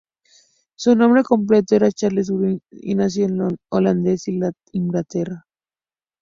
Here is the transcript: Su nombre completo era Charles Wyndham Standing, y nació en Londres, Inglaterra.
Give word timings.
Su 0.75 0.95
nombre 0.95 1.21
completo 1.21 1.75
era 1.75 1.91
Charles 1.91 2.31
Wyndham 2.31 2.57
Standing, 2.57 2.89
y 2.89 2.95
nació 2.95 3.25
en 3.25 3.37
Londres, 3.37 4.23
Inglaterra. 4.71 5.45